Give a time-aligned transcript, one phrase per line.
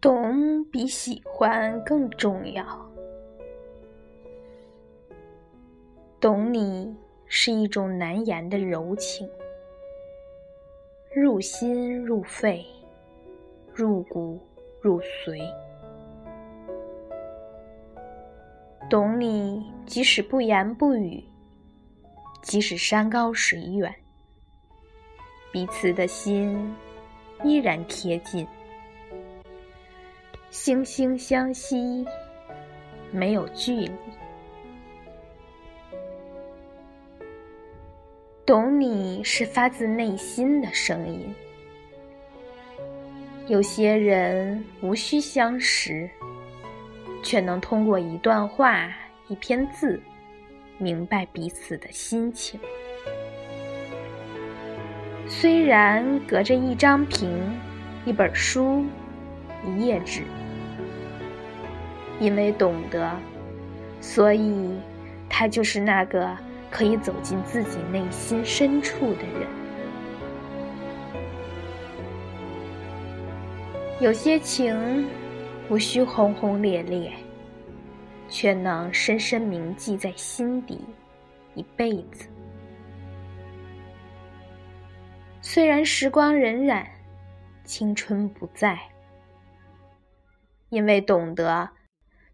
[0.00, 2.64] 懂比喜欢更重要。
[6.18, 6.96] 懂你
[7.26, 9.28] 是一种难言的柔情，
[11.14, 12.64] 入心入肺，
[13.74, 14.40] 入骨
[14.80, 15.38] 入髓。
[18.88, 21.22] 懂你，即使不言不语，
[22.40, 23.94] 即使山高水远，
[25.52, 26.74] 彼此的心
[27.44, 28.48] 依然贴近。
[30.50, 32.04] 惺惺相惜，
[33.12, 33.92] 没有距离。
[38.44, 41.32] 懂你是发自内心的声音。
[43.46, 46.10] 有些人无需相识，
[47.22, 48.92] 却能通过一段话、
[49.28, 50.02] 一篇字，
[50.78, 52.58] 明白彼此的心情。
[55.28, 57.40] 虽然隔着一张屏、
[58.04, 58.84] 一本书、
[59.64, 60.22] 一页纸。
[62.18, 63.16] 因为懂得，
[64.00, 64.78] 所以
[65.28, 66.36] 他就是那个
[66.70, 69.48] 可以走进自己内心深处的人。
[74.00, 75.06] 有些情
[75.70, 77.10] 无需轰轰烈烈，
[78.28, 80.80] 却能深深铭记在心底
[81.54, 82.28] 一辈子。
[85.40, 86.84] 虽然时光荏苒，
[87.64, 88.78] 青春不在，
[90.70, 91.68] 因为懂得。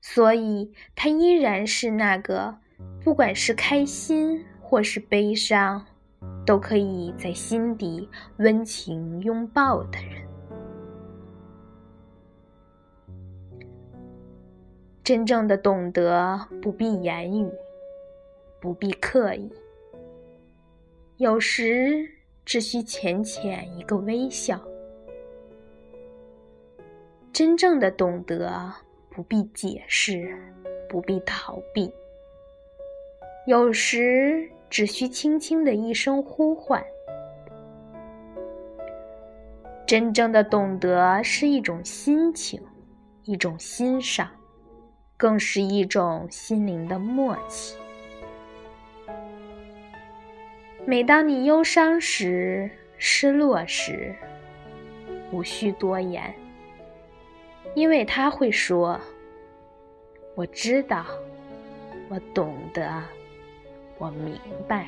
[0.00, 2.58] 所以，他依然是那个，
[3.02, 5.84] 不管是开心或是悲伤，
[6.46, 10.24] 都可以在心底温情拥抱的人。
[15.02, 17.50] 真正的懂得，不必言语，
[18.60, 19.50] 不必刻意，
[21.16, 22.08] 有时
[22.44, 24.60] 只需浅浅一个微笑。
[27.36, 28.72] 真正的懂得。
[29.10, 30.38] 不必解释，
[30.88, 31.92] 不必逃避。
[33.46, 36.82] 有时只需轻轻的一声呼唤。
[39.86, 42.58] 真正的懂得是一种心情，
[43.24, 44.30] 一种欣赏，
[45.18, 47.76] 更是一种心灵的默契。
[50.86, 54.14] 每当你忧伤时、失落时，
[55.30, 56.34] 无需多言。
[57.76, 58.98] 因为他会说
[60.34, 61.04] ：“我知道，
[62.08, 63.02] 我懂得，
[63.98, 64.34] 我明
[64.66, 64.86] 白。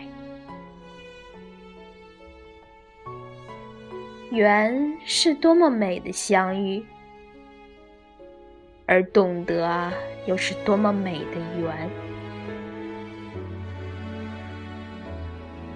[4.30, 6.82] 缘是多么美的相遇，
[8.86, 9.92] 而懂得
[10.24, 11.90] 又是多么美的缘。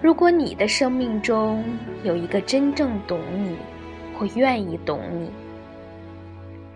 [0.00, 1.62] 如果你的生命中
[2.04, 3.58] 有一个真正懂你，
[4.18, 5.30] 或愿意懂你。”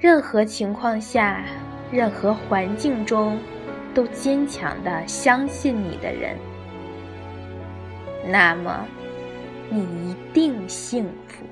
[0.07, 1.43] 任何情况下，
[1.91, 3.37] 任何环境中，
[3.93, 6.37] 都坚强的相信你的人，
[8.25, 8.87] 那么，
[9.69, 11.45] 你一定幸福。